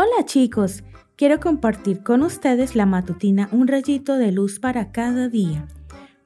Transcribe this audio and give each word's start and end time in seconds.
Hola 0.00 0.24
chicos, 0.26 0.84
quiero 1.16 1.40
compartir 1.40 2.04
con 2.04 2.22
ustedes 2.22 2.76
la 2.76 2.86
matutina 2.86 3.48
Un 3.50 3.66
rayito 3.66 4.14
de 4.14 4.30
luz 4.30 4.60
para 4.60 4.92
cada 4.92 5.28
día. 5.28 5.66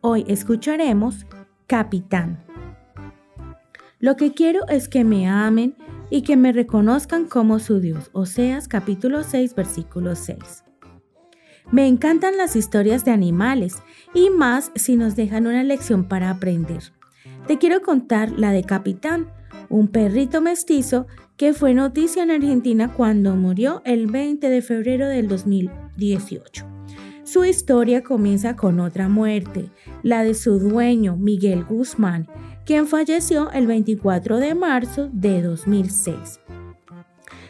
Hoy 0.03 0.27
escucharemos 0.29 1.25
Capitán. 1.67 2.45
Lo 3.99 4.17
que 4.17 4.35
quiero 4.35 4.69
es 4.69 4.91
que 4.91 5.05
me 5.05 5.27
amen 5.27 5.75
y 6.11 6.21
que 6.21 6.37
me 6.37 6.53
reconozcan 6.53 7.25
como 7.25 7.61
su 7.61 7.81
Dios. 7.81 8.11
Oseas 8.13 8.69
capítulo 8.69 9.23
6 9.23 9.55
versículo 9.55 10.17
6. 10.17 10.65
Me 11.71 11.87
encantan 11.87 12.37
las 12.37 12.57
historias 12.57 13.07
de 13.07 13.13
animales 13.13 13.77
y 14.13 14.29
más 14.29 14.71
si 14.75 14.97
nos 14.97 15.17
dejan 15.17 15.47
una 15.47 15.63
lección 15.63 16.09
para 16.09 16.29
aprender. 16.29 16.93
Te 17.47 17.57
quiero 17.57 17.81
contar 17.81 18.33
la 18.33 18.53
de 18.53 18.65
Capitán, 18.65 19.33
un 19.73 19.89
perrito 19.89 20.43
mestizo 20.43 21.07
que 21.39 21.55
fue 21.55 21.73
noticia 21.73 22.23
en 22.23 22.31
Argentina 22.31 22.93
cuando 22.93 23.35
murió 23.35 23.81
el 23.85 24.07
20 24.07 24.49
de 24.49 24.63
febrero 24.63 25.09
del 25.09 25.29
2018. 25.29 26.67
Su 27.25 27.47
historia 27.47 28.03
comienza 28.03 28.55
con 28.55 28.81
otra 28.81 29.09
muerte, 29.09 29.71
la 30.03 30.25
de 30.25 30.35
su 30.35 30.59
dueño, 30.59 31.17
Miguel 31.17 31.65
Guzmán, 31.65 32.29
quien 32.67 32.87
falleció 32.87 33.51
el 33.51 33.67
24 33.67 34.39
de 34.39 34.55
marzo 34.55 35.09
de 35.11 35.41
2006. 35.41 36.41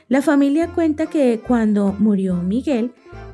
La 0.08 0.22
familia 0.22 0.68
cuenta 0.68 1.06
que 1.06 1.40
cuando 1.44 1.92
murió 1.98 2.36
Miguel, 2.36 2.92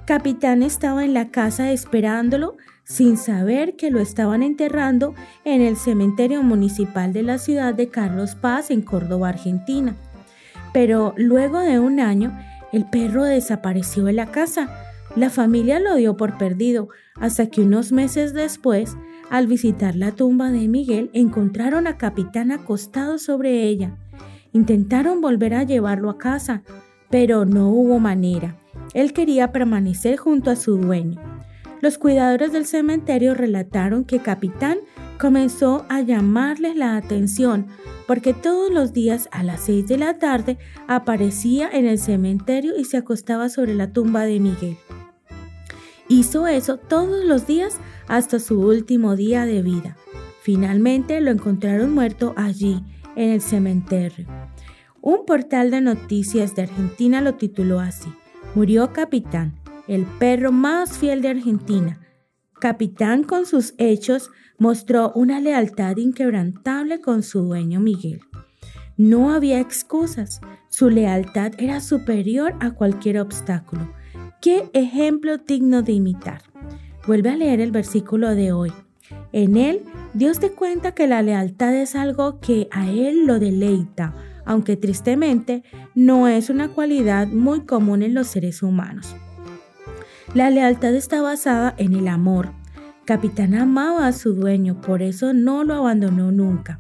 Capitán 0.09 0.62
estaba 0.62 1.05
en 1.05 1.12
la 1.12 1.30
casa 1.30 1.71
esperándolo 1.71 2.57
sin 2.83 3.19
saber 3.19 3.77
que 3.77 3.91
lo 3.91 4.01
estaban 4.01 4.43
enterrando 4.43 5.15
en 5.45 5.61
el 5.61 5.77
cementerio 5.77 6.43
municipal 6.43 7.12
de 7.12 7.23
la 7.23 7.37
ciudad 7.37 7.75
de 7.75 7.91
Carlos 7.91 8.34
Paz 8.34 8.71
en 8.71 8.81
Córdoba, 8.81 9.29
Argentina. 9.29 9.97
Pero 10.73 11.12
luego 11.19 11.61
de 11.61 11.79
un 11.79 12.01
año, 12.01 12.33
el 12.73 12.87
perro 12.89 13.25
desapareció 13.25 14.05
de 14.05 14.15
la 14.15 14.31
casa. 14.31 14.70
La 15.15 15.28
familia 15.28 15.78
lo 15.78 15.97
dio 15.97 16.17
por 16.17 16.39
perdido, 16.39 16.89
hasta 17.20 17.48
que 17.50 17.61
unos 17.61 17.93
meses 17.93 18.33
después, 18.33 18.97
al 19.28 19.47
visitar 19.47 19.95
la 19.95 20.12
tumba 20.12 20.50
de 20.50 20.69
Miguel, 20.69 21.11
encontraron 21.12 21.87
a 21.87 21.98
Capitán 21.98 22.50
acostado 22.50 23.19
sobre 23.19 23.65
ella. 23.65 23.95
Intentaron 24.55 25.20
volver 25.20 25.53
a 25.53 25.65
llevarlo 25.65 26.09
a 26.09 26.17
casa, 26.17 26.62
pero 27.11 27.45
no 27.45 27.69
hubo 27.69 27.98
manera. 27.98 28.56
Él 28.94 29.12
quería 29.12 29.52
permanecer 29.52 30.16
junto 30.16 30.50
a 30.50 30.56
su 30.56 30.77
dueño. 30.77 31.20
Los 31.80 31.98
cuidadores 31.98 32.52
del 32.52 32.66
cementerio 32.66 33.34
relataron 33.34 34.05
que 34.05 34.19
Capitán 34.19 34.78
comenzó 35.19 35.84
a 35.88 36.00
llamarles 36.00 36.77
la 36.77 36.97
atención 36.97 37.66
porque 38.06 38.33
todos 38.33 38.72
los 38.72 38.92
días 38.92 39.28
a 39.33 39.42
las 39.42 39.60
seis 39.60 39.86
de 39.86 39.98
la 39.98 40.19
tarde 40.19 40.58
aparecía 40.86 41.69
en 41.70 41.86
el 41.86 41.98
cementerio 41.98 42.72
y 42.78 42.84
se 42.84 42.97
acostaba 42.97 43.48
sobre 43.48 43.75
la 43.75 43.92
tumba 43.92 44.25
de 44.25 44.41
Miguel. 44.41 44.78
Hizo 46.08 46.47
eso 46.47 46.78
todos 46.78 47.25
los 47.25 47.47
días 47.47 47.78
hasta 48.08 48.41
su 48.41 48.60
último 48.60 49.14
día 49.14 49.44
de 49.44 49.60
vida. 49.60 49.97
Finalmente 50.41 51.20
lo 51.20 51.30
encontraron 51.30 51.92
muerto 51.92 52.32
allí, 52.36 52.82
en 53.14 53.30
el 53.30 53.41
cementerio. 53.42 54.27
Un 55.03 55.27
portal 55.27 55.70
de 55.70 55.80
noticias 55.80 56.55
de 56.55 56.62
Argentina 56.62 57.20
lo 57.20 57.34
tituló 57.34 57.80
así, 57.80 58.08
Murió 58.54 58.92
Capitán, 58.92 59.54
el 59.86 60.04
perro 60.04 60.52
más 60.52 60.98
fiel 60.98 61.22
de 61.22 61.28
Argentina. 61.28 62.00
Capitán 62.60 63.22
con 63.22 63.46
sus 63.46 63.74
hechos 63.78 64.30
mostró 64.58 65.12
una 65.14 65.41
lealtad 65.41 65.96
inquebrantable 65.96 67.00
con 67.00 67.22
su 67.22 67.42
dueño 67.42 67.78
Miguel. 67.80 68.20
No 68.96 69.32
había 69.32 69.60
excusas, 69.60 70.41
su 70.69 70.91
lealtad 70.91 71.52
era 71.58 71.80
superior 71.80 72.54
a 72.60 72.72
cualquier 72.72 73.20
obstáculo. 73.20 73.92
Qué 74.41 74.70
ejemplo 74.72 75.38
digno 75.38 75.82
de 75.82 75.92
imitar. 75.92 76.42
Vuelve 77.06 77.30
a 77.30 77.36
leer 77.36 77.60
el 77.60 77.70
versículo 77.70 78.34
de 78.34 78.53
hoy. 78.53 78.72
En 79.32 79.56
él, 79.56 79.82
Dios 80.14 80.41
te 80.41 80.50
cuenta 80.50 80.92
que 80.92 81.06
la 81.06 81.22
lealtad 81.22 81.75
es 81.75 81.94
algo 81.94 82.41
que 82.41 82.69
a 82.70 82.91
Él 82.91 83.26
lo 83.26 83.38
deleita, 83.38 84.14
aunque 84.48 84.76
tristemente 84.76 85.62
no 85.94 86.26
es 86.26 86.50
una 86.50 86.69
cualidad 86.69 87.28
muy 87.28 87.60
común 87.60 88.03
en 88.03 88.14
los 88.14 88.26
seres 88.26 88.64
humanos. 88.64 89.14
La 90.34 90.50
lealtad 90.50 90.94
está 90.94 91.22
basada 91.22 91.75
en 91.78 91.94
el 91.94 92.09
amor, 92.09 92.50
Capitán 93.08 93.54
amaba 93.54 94.06
a 94.06 94.12
su 94.12 94.34
dueño, 94.34 94.82
por 94.82 95.00
eso 95.00 95.32
no 95.32 95.64
lo 95.64 95.72
abandonó 95.72 96.31
nunca. 96.31 96.78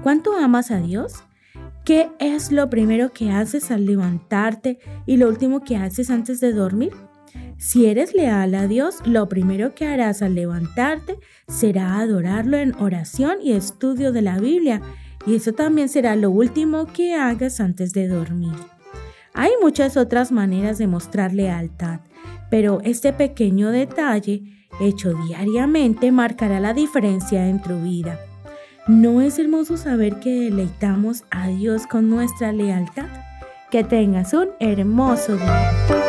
¿Cuánto 0.00 0.36
amas 0.36 0.70
a 0.70 0.78
Dios? 0.78 1.24
¿Qué 1.84 2.08
es 2.20 2.52
lo 2.52 2.70
primero 2.70 3.12
que 3.12 3.32
haces 3.32 3.72
al 3.72 3.84
levantarte 3.84 4.78
y 5.06 5.16
lo 5.16 5.28
último 5.28 5.64
que 5.64 5.76
haces 5.76 6.08
antes 6.08 6.38
de 6.38 6.52
dormir? 6.52 6.92
Si 7.58 7.86
eres 7.86 8.14
leal 8.14 8.54
a 8.54 8.68
Dios, 8.68 8.98
lo 9.06 9.28
primero 9.28 9.74
que 9.74 9.86
harás 9.86 10.22
al 10.22 10.36
levantarte 10.36 11.18
será 11.48 11.98
adorarlo 11.98 12.58
en 12.58 12.76
oración 12.76 13.38
y 13.42 13.50
estudio 13.50 14.12
de 14.12 14.22
la 14.22 14.38
Biblia, 14.38 14.82
y 15.26 15.34
eso 15.34 15.52
también 15.52 15.88
será 15.88 16.16
lo 16.16 16.30
último 16.30 16.86
que 16.86 17.14
hagas 17.14 17.60
antes 17.60 17.92
de 17.92 18.08
dormir. 18.08 18.54
Hay 19.34 19.50
muchas 19.60 19.96
otras 19.96 20.32
maneras 20.32 20.78
de 20.78 20.86
mostrar 20.86 21.34
lealtad, 21.34 22.00
pero 22.48 22.80
este 22.84 23.12
pequeño 23.12 23.70
detalle 23.70 24.44
hecho 24.80 25.12
diariamente 25.26 26.12
marcará 26.12 26.60
la 26.60 26.72
diferencia 26.72 27.48
en 27.48 27.60
tu 27.60 27.80
vida. 27.80 28.18
¿No 28.86 29.20
es 29.20 29.38
hermoso 29.38 29.76
saber 29.76 30.20
que 30.20 30.30
deleitamos 30.42 31.24
a 31.30 31.48
Dios 31.48 31.86
con 31.86 32.08
nuestra 32.08 32.52
lealtad? 32.52 33.08
Que 33.70 33.82
tengas 33.82 34.32
un 34.32 34.50
hermoso 34.60 35.36
día. 35.36 36.05